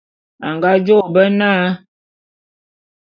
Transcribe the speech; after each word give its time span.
A 0.45 0.47
nga 0.55 0.71
jô 0.85 0.97
bé 1.13 1.23
na. 1.39 1.51